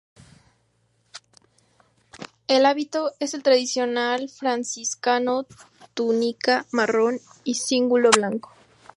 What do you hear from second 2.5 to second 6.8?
hábito es el tradicional franciscano, túnica